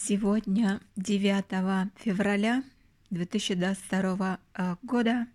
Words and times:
Сегодня 0.00 0.80
9 0.94 1.90
февраля 1.96 2.62
2022 3.10 4.38
э, 4.54 4.76
года, 4.82 5.26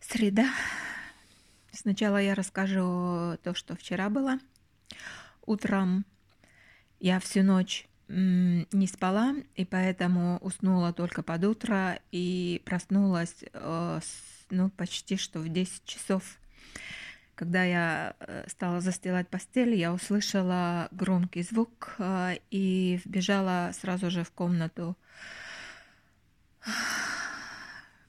среда. 0.00 0.50
Сначала 1.70 2.20
я 2.20 2.34
расскажу 2.34 3.38
то, 3.44 3.54
что 3.54 3.76
вчера 3.76 4.10
было. 4.10 4.40
Утром 5.46 6.04
я 6.98 7.20
всю 7.20 7.44
ночь 7.44 7.86
не 8.08 8.86
спала, 8.88 9.36
и 9.54 9.64
поэтому 9.64 10.38
уснула 10.38 10.92
только 10.92 11.22
под 11.22 11.44
утро 11.44 12.00
и 12.10 12.60
проснулась 12.66 13.44
э, 13.52 14.00
ну, 14.50 14.70
почти 14.70 15.16
что 15.16 15.38
в 15.38 15.48
10 15.48 15.84
часов 15.84 16.24
когда 17.40 17.64
я 17.64 18.16
э, 18.20 18.44
стала 18.48 18.82
застилать 18.82 19.26
постель, 19.26 19.74
я 19.74 19.94
услышала 19.94 20.88
громкий 20.90 21.42
звук 21.42 21.94
э, 21.98 22.36
и 22.50 23.00
вбежала 23.02 23.70
сразу 23.72 24.10
же 24.10 24.24
в 24.24 24.30
комнату 24.30 24.94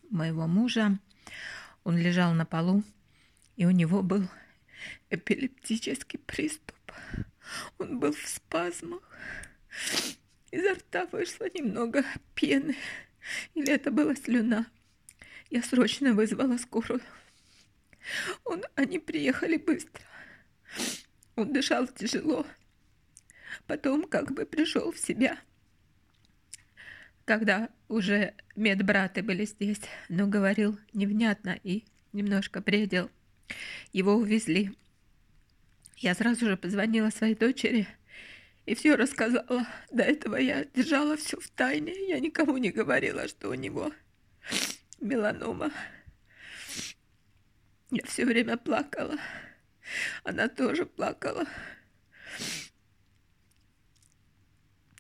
моего 0.09 0.47
мужа. 0.47 0.99
Он 1.85 1.95
лежал 1.97 2.33
на 2.33 2.45
полу, 2.45 2.83
и 3.55 3.65
у 3.65 3.71
него 3.71 4.03
был 4.03 4.27
эпилептический 5.09 6.19
приступ. 6.19 6.75
Он 7.77 7.99
был 7.99 8.11
в 8.11 8.27
спазмах. 8.27 9.01
Изо 10.51 10.73
рта 10.73 11.05
вышло 11.09 11.45
немного 11.53 12.03
пены. 12.35 12.75
Или 13.53 13.71
это 13.71 13.91
была 13.91 14.13
слюна. 14.13 14.65
Я 15.49 15.63
срочно 15.63 16.11
вызвала 16.11 16.57
скорую. 16.57 16.99
Он, 18.45 18.63
они 18.75 18.99
приехали 18.99 19.57
быстро. 19.57 20.03
Он 21.35 21.51
дышал 21.53 21.87
тяжело. 21.87 22.45
Потом 23.67 24.07
как 24.07 24.31
бы 24.31 24.45
пришел 24.45 24.91
в 24.91 24.97
себя. 24.97 25.39
Когда 27.25 27.69
уже 27.87 28.33
медбраты 28.55 29.23
были 29.23 29.45
здесь, 29.45 29.81
но 30.09 30.27
говорил 30.27 30.79
невнятно 30.93 31.59
и 31.63 31.85
немножко 32.13 32.61
бредил. 32.61 33.09
Его 33.93 34.15
увезли. 34.15 34.75
Я 35.97 36.15
сразу 36.15 36.45
же 36.47 36.57
позвонила 36.57 37.09
своей 37.09 37.35
дочери 37.35 37.87
и 38.65 38.75
все 38.75 38.95
рассказала. 38.95 39.67
До 39.91 40.03
этого 40.03 40.35
я 40.37 40.65
держала 40.65 41.17
все 41.17 41.39
в 41.39 41.49
тайне. 41.49 41.93
Я 42.07 42.19
никому 42.19 42.57
не 42.57 42.71
говорила, 42.71 43.27
что 43.27 43.49
у 43.49 43.53
него 43.53 43.91
меланома. 44.99 45.71
Я 47.91 48.05
все 48.05 48.25
время 48.25 48.55
плакала. 48.55 49.17
Она 50.23 50.47
тоже 50.47 50.85
плакала. 50.85 51.45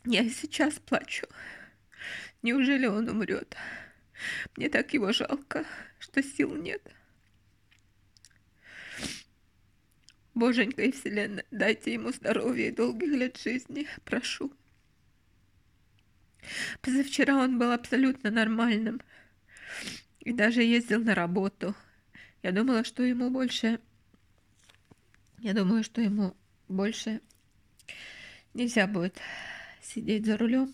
Я 0.03 0.29
сейчас 0.29 0.77
плачу. 0.79 1.25
Неужели 2.41 2.87
он 2.87 3.07
умрет? 3.07 3.55
Мне 4.57 4.67
так 4.67 4.93
его 4.93 5.13
жалко, 5.13 5.65
что 5.99 6.21
сил 6.21 6.53
нет. 6.53 6.81
Боженька 10.33 10.81
и 10.81 10.91
Вселенная, 10.91 11.45
дайте 11.49 11.93
ему 11.93 12.11
здоровья 12.11 12.67
и 12.67 12.75
долгих 12.75 13.11
лет 13.11 13.37
жизни, 13.37 13.87
прошу. 14.03 14.51
Позавчера 16.81 17.37
он 17.37 17.57
был 17.57 17.71
абсолютно 17.71 18.31
нормальным 18.31 19.01
и 20.19 20.33
даже 20.33 20.61
ездил 20.61 21.01
на 21.01 21.15
работу– 21.15 21.73
я 22.43 22.51
думала, 22.51 22.83
что 22.83 23.03
ему 23.03 23.29
больше... 23.29 23.79
Я 25.39 25.53
думаю, 25.53 25.83
что 25.83 26.01
ему 26.01 26.35
больше 26.67 27.21
нельзя 28.53 28.87
будет 28.87 29.19
сидеть 29.81 30.25
за 30.25 30.37
рулем. 30.37 30.73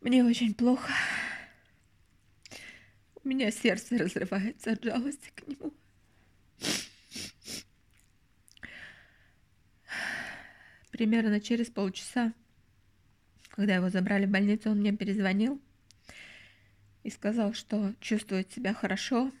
Мне 0.00 0.24
очень 0.24 0.54
плохо. 0.54 0.92
У 3.22 3.28
меня 3.28 3.50
сердце 3.50 3.96
разрывается 3.96 4.72
от 4.72 4.84
жалости 4.84 5.30
к 5.34 5.46
нему. 5.46 5.72
Примерно 10.90 11.40
через 11.40 11.70
полчаса, 11.70 12.32
когда 13.48 13.76
его 13.76 13.88
забрали 13.88 14.26
в 14.26 14.30
больницу, 14.30 14.70
он 14.70 14.80
мне 14.80 14.92
перезвонил 14.92 15.60
и 17.02 17.10
сказал, 17.10 17.52
что 17.54 17.94
чувствует 18.00 18.52
себя 18.52 18.74
хорошо, 18.74 19.32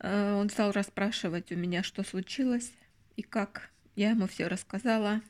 он 0.00 0.50
стал 0.50 0.72
расспрашивать 0.72 1.52
у 1.52 1.56
меня, 1.56 1.82
что 1.82 2.02
случилось 2.02 2.72
и 3.16 3.22
как. 3.22 3.70
Я 3.96 4.10
ему 4.10 4.26
все 4.26 4.46
рассказала. 4.46 5.20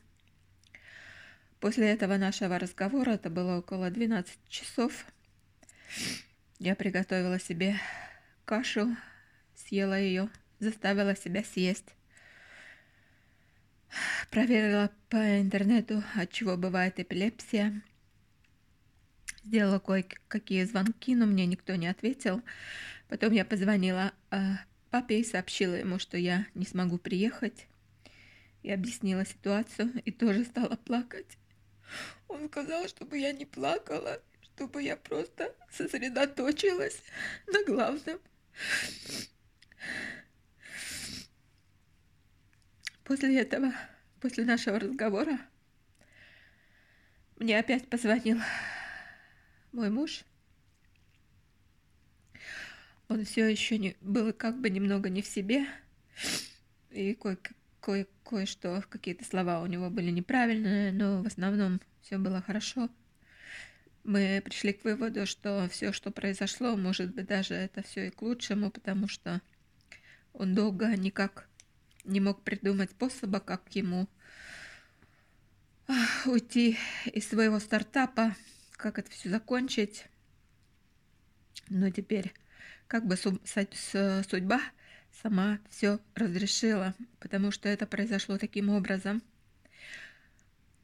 После 1.59 1.89
этого 1.89 2.17
нашего 2.17 2.57
разговора, 2.59 3.11
это 3.11 3.29
было 3.29 3.57
около 3.57 3.89
12 3.89 4.37
часов, 4.47 5.05
я 6.59 6.75
приготовила 6.75 7.39
себе 7.39 7.79
кашу, 8.45 8.95
съела 9.55 9.97
ее, 9.99 10.29
заставила 10.59 11.15
себя 11.15 11.43
съесть. 11.43 11.95
Проверила 14.29 14.91
по 15.09 15.39
интернету, 15.41 16.03
от 16.15 16.31
чего 16.31 16.57
бывает 16.57 16.99
эпилепсия. 16.99 17.81
Сделала 19.43 19.79
кое-какие 19.79 20.63
звонки, 20.65 21.15
но 21.15 21.25
мне 21.25 21.45
никто 21.45 21.75
не 21.75 21.87
ответил. 21.87 22.43
Потом 23.09 23.33
я 23.33 23.43
позвонила 23.43 24.13
э, 24.29 24.37
папе 24.91 25.19
и 25.19 25.23
сообщила 25.23 25.73
ему, 25.73 25.97
что 25.97 26.15
я 26.15 26.45
не 26.53 26.65
смогу 26.65 26.99
приехать. 26.99 27.65
И 28.61 28.71
объяснила 28.71 29.25
ситуацию, 29.25 29.91
и 30.05 30.11
тоже 30.11 30.45
стала 30.45 30.75
плакать. 30.75 31.37
Он 32.27 32.47
сказал, 32.47 32.87
чтобы 32.87 33.17
я 33.17 33.31
не 33.31 33.45
плакала, 33.45 34.21
чтобы 34.41 34.83
я 34.83 34.95
просто 34.95 35.55
сосредоточилась 35.71 37.01
на 37.47 37.63
главном. 37.65 38.19
После 43.05 43.39
этого, 43.39 43.73
после 44.21 44.45
нашего 44.45 44.79
разговора, 44.79 45.39
мне 47.37 47.57
опять 47.57 47.89
позвонил 47.89 48.37
мой 49.71 49.89
муж 49.89 50.25
он 53.09 53.25
все 53.25 53.47
еще 53.47 53.77
не, 53.77 53.95
был 54.01 54.31
как 54.31 54.61
бы 54.61 54.69
немного 54.69 55.09
не 55.09 55.21
в 55.21 55.27
себе, 55.27 55.65
и 56.91 57.15
кое, 57.15 57.37
кое, 57.81 58.07
кое-что, 58.23 58.83
какие-то 58.87 59.25
слова 59.25 59.61
у 59.61 59.65
него 59.65 59.89
были 59.89 60.11
неправильные, 60.11 60.91
но 60.91 61.23
в 61.23 61.27
основном 61.27 61.81
все 62.01 62.19
было 62.19 62.41
хорошо. 62.41 62.89
Мы 64.03 64.41
пришли 64.45 64.73
к 64.73 64.83
выводу, 64.83 65.25
что 65.25 65.67
все, 65.69 65.91
что 65.91 66.11
произошло, 66.11 66.77
может 66.77 67.13
быть, 67.13 67.25
даже 67.25 67.55
это 67.55 67.81
все 67.81 68.07
и 68.07 68.11
к 68.11 68.21
лучшему, 68.21 68.69
потому 68.71 69.07
что 69.07 69.41
он 70.33 70.53
долго 70.53 70.87
никак 70.95 71.47
не 72.05 72.19
мог 72.19 72.43
придумать 72.43 72.91
способа, 72.91 73.39
как 73.39 73.75
ему 73.75 74.07
уйти 76.25 76.77
из 77.05 77.27
своего 77.27 77.59
стартапа, 77.59 78.35
как 78.73 78.99
это 78.99 79.09
все 79.09 79.29
закончить. 79.29 80.05
Но 81.69 81.89
теперь 81.89 82.33
как 82.89 83.05
бы 83.05 83.15
судьба 83.15 84.61
сама 85.21 85.59
все 85.69 85.99
разрешила, 86.15 86.95
потому 87.19 87.51
что 87.51 87.69
это 87.69 87.85
произошло 87.85 88.37
таким 88.37 88.69
образом. 88.69 89.21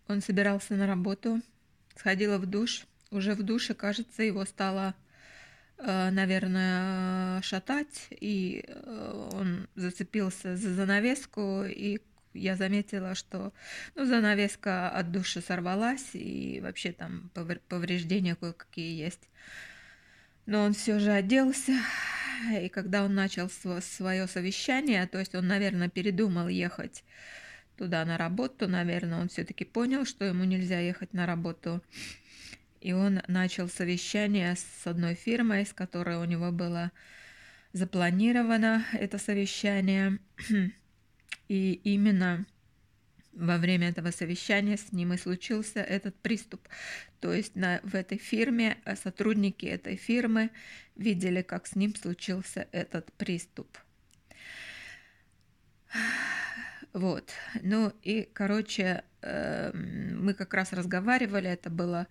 Он 0.07 0.21
собирался 0.21 0.75
на 0.75 0.85
работу, 0.85 1.41
сходила 1.95 2.37
в 2.37 2.45
душ, 2.45 2.85
уже 3.09 3.33
в 3.33 3.41
душе, 3.41 3.73
кажется, 3.73 4.21
его 4.21 4.45
стало, 4.45 4.93
э, 5.79 6.11
наверное, 6.11 7.41
шатать, 7.41 8.07
и 8.11 8.63
э, 8.67 9.29
он 9.33 9.67
зацепился 9.73 10.55
за 10.55 10.75
занавеску, 10.75 11.63
и 11.63 12.01
я 12.33 12.55
заметила, 12.55 13.15
что 13.15 13.51
ну, 13.95 14.05
занавеска 14.05 14.89
от 14.91 15.11
души 15.11 15.41
сорвалась, 15.41 16.09
и 16.13 16.59
вообще 16.61 16.91
там 16.91 17.31
повреждения 17.67 18.35
кое-какие 18.35 18.95
есть. 18.95 19.27
Но 20.45 20.63
он 20.63 20.73
все 20.73 20.99
же 20.99 21.11
оделся, 21.11 21.73
и 22.61 22.69
когда 22.69 23.03
он 23.03 23.15
начал 23.15 23.49
свое 23.49 24.27
совещание, 24.27 25.07
то 25.07 25.19
есть 25.19 25.33
он, 25.33 25.47
наверное, 25.47 25.89
передумал 25.89 26.47
ехать 26.47 27.03
туда 27.77 28.05
на 28.05 28.17
работу, 28.17 28.67
наверное, 28.67 29.21
он 29.21 29.29
все-таки 29.29 29.65
понял, 29.65 30.05
что 30.05 30.25
ему 30.25 30.43
нельзя 30.43 30.79
ехать 30.79 31.13
на 31.13 31.25
работу. 31.25 31.81
И 32.81 32.93
он 32.93 33.21
начал 33.27 33.67
совещание 33.67 34.55
с 34.55 34.85
одной 34.85 35.15
фирмой, 35.15 35.65
с 35.65 35.73
которой 35.73 36.17
у 36.17 36.25
него 36.25 36.51
было 36.51 36.91
запланировано 37.73 38.85
это 38.93 39.17
совещание. 39.17 40.19
И 41.47 41.73
именно 41.83 42.45
во 43.35 43.57
время 43.57 43.89
этого 43.89 44.11
совещания 44.11 44.77
с 44.77 44.91
ним 44.91 45.13
и 45.13 45.17
случился 45.17 45.81
этот 45.81 46.15
приступ. 46.15 46.67
То 47.19 47.33
есть 47.33 47.55
на, 47.55 47.79
в 47.83 47.95
этой 47.95 48.17
фирме 48.17 48.77
э, 48.85 48.95
сотрудники 48.95 49.65
этой 49.65 49.95
фирмы 49.95 50.51
видели, 50.95 51.41
как 51.41 51.67
с 51.67 51.75
ним 51.75 51.95
случился 51.95 52.67
этот 52.71 53.11
приступ. 53.13 53.77
Вот. 56.93 57.31
Ну 57.61 57.91
и, 58.03 58.29
короче, 58.33 59.03
эм, 59.21 60.23
мы 60.23 60.33
как 60.33 60.53
раз 60.53 60.71
разговаривали, 60.71 61.49
это 61.49 61.69
было 61.69 62.07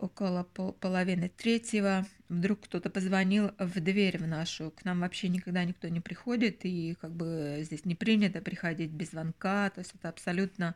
около 0.00 0.44
половины 0.44 1.28
третьего. 1.28 2.06
Вдруг 2.28 2.60
кто-то 2.62 2.90
позвонил 2.90 3.52
в 3.58 3.80
дверь 3.80 4.18
в 4.18 4.26
нашу. 4.26 4.70
К 4.70 4.84
нам 4.84 5.00
вообще 5.00 5.28
никогда 5.28 5.64
никто 5.64 5.88
не 5.88 6.00
приходит, 6.00 6.64
и 6.64 6.96
как 7.00 7.12
бы 7.12 7.60
здесь 7.62 7.84
не 7.84 7.94
принято 7.94 8.40
приходить 8.40 8.90
без 8.90 9.10
звонка. 9.10 9.70
То 9.70 9.80
есть 9.80 9.92
это 9.94 10.08
абсолютно 10.08 10.74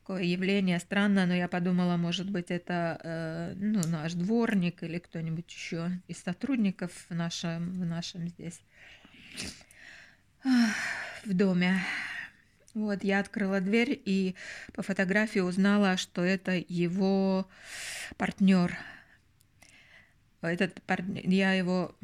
такое 0.00 0.22
явление 0.22 0.78
странное, 0.80 1.26
но 1.26 1.34
я 1.34 1.48
подумала, 1.48 1.96
может 1.96 2.28
быть, 2.28 2.50
это 2.50 3.00
э, 3.02 3.54
ну, 3.56 3.80
наш 3.86 4.14
дворник 4.14 4.82
или 4.82 4.98
кто-нибудь 4.98 5.50
еще 5.50 5.90
из 6.08 6.18
сотрудников 6.18 6.90
в 7.08 7.14
нашем, 7.14 7.70
в 7.70 7.86
нашем 7.86 8.28
здесь 8.28 8.60
в 11.24 11.32
доме. 11.32 11.80
Вот, 12.74 13.04
я 13.04 13.20
открыла 13.20 13.60
дверь 13.60 14.00
и 14.04 14.34
по 14.72 14.82
фотографии 14.82 15.38
узнала, 15.38 15.96
что 15.96 16.24
это 16.24 16.52
его 16.68 17.48
партнер. 18.16 18.76
Этот 20.42 20.82
партнер, 20.82 21.22
я 21.24 21.52
его, 21.52 21.94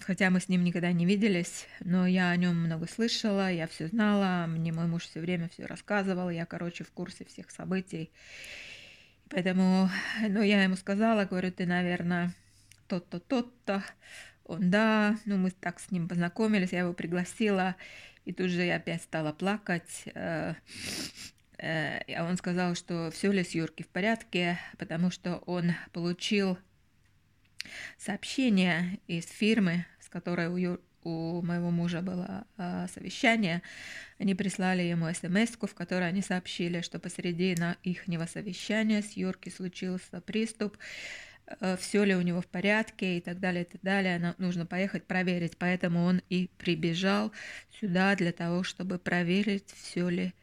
хотя 0.00 0.28
мы 0.28 0.40
с 0.40 0.48
ним 0.48 0.64
никогда 0.64 0.92
не 0.92 1.06
виделись, 1.06 1.66
но 1.80 2.06
я 2.06 2.28
о 2.28 2.36
нем 2.36 2.56
много 2.56 2.86
слышала, 2.86 3.50
я 3.50 3.66
все 3.66 3.88
знала, 3.88 4.46
мне 4.46 4.70
мой 4.70 4.86
муж 4.86 5.04
все 5.04 5.20
время 5.20 5.48
все 5.48 5.64
рассказывал, 5.64 6.28
я, 6.28 6.44
короче, 6.44 6.84
в 6.84 6.90
курсе 6.92 7.24
всех 7.24 7.50
событий. 7.50 8.10
Поэтому, 9.30 9.88
ну, 10.20 10.42
я 10.42 10.62
ему 10.62 10.76
сказала, 10.76 11.24
говорю, 11.24 11.52
ты, 11.52 11.64
наверное, 11.64 12.34
тот-то, 12.86 13.18
тот-то. 13.18 13.82
Он, 14.48 14.70
да, 14.70 15.18
ну, 15.26 15.36
мы 15.36 15.50
так 15.50 15.78
с 15.78 15.90
ним 15.90 16.08
познакомились, 16.08 16.72
я 16.72 16.80
его 16.80 16.94
пригласила, 16.94 17.76
и 18.24 18.32
тут 18.32 18.48
же 18.48 18.62
я 18.62 18.76
опять 18.76 19.02
стала 19.02 19.30
плакать. 19.32 20.04
Э, 20.14 20.54
э, 21.58 22.14
а 22.14 22.24
он 22.24 22.38
сказал, 22.38 22.74
что 22.74 23.10
все 23.10 23.30
ли 23.30 23.44
с 23.44 23.50
Юрки 23.50 23.82
в 23.82 23.88
порядке, 23.88 24.58
потому 24.78 25.10
что 25.10 25.36
он 25.44 25.72
получил 25.92 26.58
сообщение 27.98 29.00
из 29.06 29.26
фирмы, 29.26 29.84
с 30.00 30.08
которой 30.08 30.48
у, 30.48 30.56
Юр, 30.56 30.80
у 31.04 31.42
моего 31.42 31.70
мужа 31.70 32.00
было 32.00 32.46
э, 32.56 32.86
совещание. 32.94 33.62
Они 34.18 34.34
прислали 34.34 34.80
ему 34.82 35.12
смс 35.12 35.58
в 35.60 35.74
которой 35.74 36.08
они 36.08 36.22
сообщили, 36.22 36.80
что 36.80 36.98
посреди 36.98 37.54
на 37.54 37.76
их 37.82 38.04
совещания 38.30 39.02
с 39.02 39.12
Юрки 39.12 39.50
случился 39.50 40.22
приступ, 40.22 40.78
все 41.78 42.04
ли 42.04 42.14
у 42.14 42.20
него 42.20 42.40
в 42.40 42.46
порядке 42.46 43.18
и 43.18 43.20
так 43.20 43.40
далее, 43.40 43.64
и 43.64 43.66
так 43.66 43.80
далее. 43.82 44.18
Нам 44.18 44.34
нужно 44.38 44.66
поехать 44.66 45.04
проверить. 45.04 45.56
Поэтому 45.56 46.04
он 46.04 46.22
и 46.28 46.48
прибежал 46.58 47.32
сюда 47.80 48.14
для 48.16 48.32
того, 48.32 48.62
чтобы 48.62 48.98
проверить, 48.98 49.70
все 49.74 50.08
ли, 50.08 50.34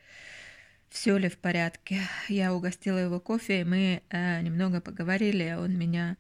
все 0.90 1.18
ли 1.18 1.30
в 1.30 1.38
порядке. 1.38 2.02
Я 2.28 2.54
угостила 2.54 2.98
его 2.98 3.20
кофе, 3.20 3.62
и 3.62 3.64
мы 3.64 4.02
э, 4.10 4.42
немного 4.42 4.82
поговорили. 4.82 5.56
Он 5.58 5.78
меня, 5.78 6.18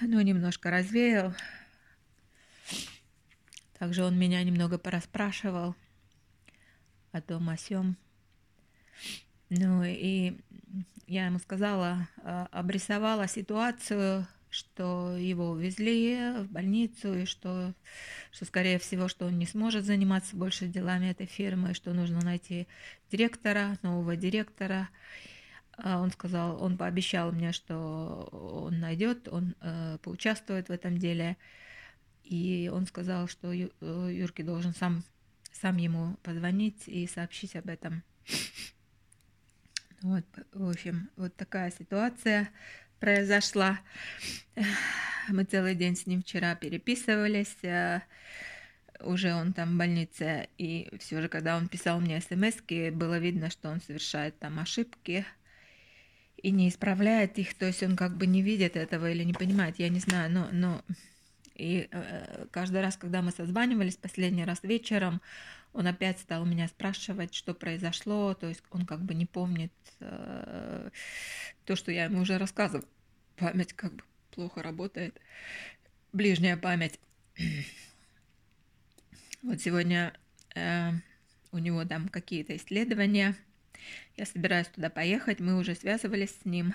ну, 0.00 0.20
немножко 0.20 0.70
развеял. 0.70 1.34
Также 3.78 4.04
он 4.04 4.18
меня 4.18 4.42
немного 4.42 4.78
порасспрашивал 4.78 5.74
о 7.12 7.20
том, 7.20 7.48
о 7.50 7.56
сём. 7.56 7.96
Ну 9.56 9.84
и 9.84 10.36
я 11.06 11.26
ему 11.26 11.38
сказала, 11.38 12.08
а, 12.22 12.48
обрисовала 12.50 13.28
ситуацию, 13.28 14.26
что 14.50 15.16
его 15.16 15.50
увезли 15.50 16.32
в 16.38 16.50
больницу, 16.50 17.14
и 17.14 17.24
что, 17.24 17.72
что, 18.32 18.44
скорее 18.44 18.78
всего, 18.78 19.08
что 19.08 19.26
он 19.26 19.38
не 19.38 19.46
сможет 19.46 19.84
заниматься 19.84 20.36
больше 20.36 20.66
делами 20.66 21.10
этой 21.10 21.26
фирмы, 21.26 21.74
что 21.74 21.92
нужно 21.92 22.20
найти 22.20 22.66
директора, 23.10 23.78
нового 23.82 24.16
директора. 24.16 24.88
А 25.76 26.00
он 26.00 26.10
сказал, 26.10 26.62
он 26.62 26.76
пообещал 26.76 27.32
мне, 27.32 27.52
что 27.52 28.28
он 28.32 28.78
найдет, 28.78 29.28
он 29.28 29.54
э, 29.60 29.98
поучаствует 30.02 30.68
в 30.68 30.72
этом 30.72 30.98
деле. 30.98 31.36
И 32.22 32.70
он 32.72 32.86
сказал, 32.86 33.28
что 33.28 33.52
э, 33.52 33.68
Юрки 33.80 34.42
должен 34.42 34.72
сам, 34.72 35.02
сам 35.52 35.76
ему 35.76 36.16
позвонить 36.22 36.86
и 36.86 37.06
сообщить 37.08 37.56
об 37.56 37.68
этом. 37.68 38.02
Вот, 40.04 40.26
в 40.52 40.68
общем, 40.68 41.08
вот 41.16 41.34
такая 41.34 41.70
ситуация 41.70 42.50
произошла. 43.00 43.80
Мы 45.28 45.44
целый 45.44 45.74
день 45.74 45.96
с 45.96 46.04
ним 46.04 46.20
вчера 46.20 46.54
переписывались. 46.56 47.56
Э, 47.62 48.02
уже 49.00 49.32
он 49.32 49.54
там 49.54 49.72
в 49.72 49.78
больнице, 49.78 50.48
и 50.58 50.90
все 51.00 51.22
же, 51.22 51.28
когда 51.30 51.56
он 51.56 51.68
писал 51.68 52.00
мне 52.00 52.20
смс 52.20 52.56
было 52.92 53.18
видно, 53.18 53.48
что 53.48 53.70
он 53.70 53.80
совершает 53.80 54.38
там 54.38 54.58
ошибки 54.58 55.24
и 56.36 56.50
не 56.50 56.68
исправляет 56.68 57.38
их, 57.38 57.54
то 57.54 57.64
есть 57.64 57.82
он 57.82 57.96
как 57.96 58.14
бы 58.18 58.26
не 58.26 58.42
видит 58.42 58.76
этого 58.76 59.10
или 59.10 59.24
не 59.24 59.32
понимает, 59.32 59.78
я 59.78 59.88
не 59.88 60.00
знаю, 60.00 60.30
но, 60.30 60.48
но 60.52 60.84
и 61.54 61.88
э, 61.90 62.46
каждый 62.50 62.80
раз, 62.80 62.96
когда 62.96 63.22
мы 63.22 63.30
созванивались, 63.30 63.96
последний 63.96 64.44
раз 64.44 64.62
вечером, 64.62 65.20
он 65.72 65.86
опять 65.86 66.18
стал 66.20 66.44
меня 66.44 66.68
спрашивать, 66.68 67.34
что 67.34 67.54
произошло, 67.54 68.34
то 68.34 68.48
есть 68.48 68.62
он 68.70 68.86
как 68.86 69.00
бы 69.00 69.14
не 69.14 69.26
помнит 69.26 69.72
э, 70.00 70.90
то, 71.64 71.76
что 71.76 71.92
я 71.92 72.04
ему 72.04 72.20
уже 72.22 72.38
рассказывала. 72.38 72.88
Память 73.36 73.72
как 73.72 73.92
бы 73.94 74.02
плохо 74.30 74.62
работает, 74.62 75.20
ближняя 76.12 76.56
память. 76.56 76.98
Вот 79.42 79.60
сегодня 79.60 80.12
э, 80.54 80.92
у 81.52 81.58
него 81.58 81.84
там 81.84 82.08
какие-то 82.08 82.56
исследования. 82.56 83.36
Я 84.16 84.26
собираюсь 84.26 84.68
туда 84.68 84.90
поехать, 84.90 85.40
мы 85.40 85.58
уже 85.58 85.74
связывались 85.74 86.34
с 86.40 86.44
ним. 86.44 86.74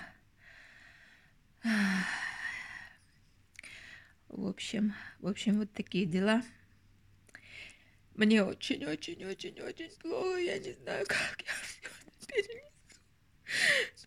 В 4.30 4.46
общем, 4.46 4.94
в 5.18 5.26
общем, 5.26 5.58
вот 5.58 5.72
такие 5.72 6.06
дела. 6.06 6.44
Мне 8.14 8.44
очень-очень-очень-очень 8.44 9.90
плохо. 9.98 10.38
Я 10.38 10.56
не 10.58 10.72
знаю, 10.72 11.04
как 11.08 11.42
я 11.44 11.52
все 11.62 11.80
это 11.90 12.26
перенесу. 12.28 12.70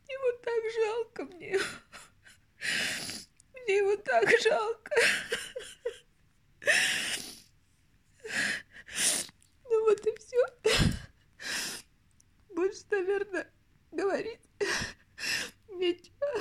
Мне 0.05 0.17
вот 0.19 0.41
так 0.41 0.63
жалко. 0.79 1.25
Мне, 1.25 1.59
мне 3.53 3.77
его 3.77 3.97
так 3.97 4.29
жалко. 4.41 4.95
Ну 9.69 9.85
вот 9.85 10.07
и 10.07 10.15
все. 10.19 10.47
Больше, 12.55 12.83
наверное, 12.91 13.51
говорить 13.91 14.39
нечего. 15.67 16.33